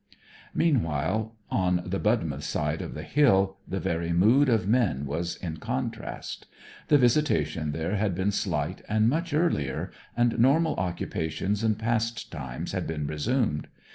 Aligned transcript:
Meanwhile, 0.55 1.35
on 1.51 1.83
the 1.85 1.99
Budmouth 1.99 2.43
side 2.43 2.81
of 2.81 2.95
the 2.95 3.03
hill 3.03 3.57
the 3.67 3.79
very 3.79 4.11
mood 4.11 4.49
of 4.49 4.67
men 4.67 5.05
was 5.05 5.35
in 5.35 5.57
contrast. 5.57 6.47
The 6.87 6.97
visitation 6.97 7.71
there 7.71 7.97
had 7.97 8.15
been 8.15 8.31
slight 8.31 8.81
and 8.89 9.07
much 9.07 9.31
earlier, 9.31 9.91
and 10.17 10.39
normal 10.39 10.73
occupations 10.77 11.63
and 11.63 11.77
pastimes 11.77 12.71
had 12.71 12.87
been 12.87 13.05
resumed. 13.05 13.67